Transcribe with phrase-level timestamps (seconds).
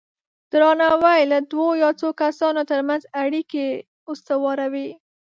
[0.51, 3.65] درناوی د دوه یا څو کسانو ترمنځ اړیکې
[4.11, 4.89] استواروي.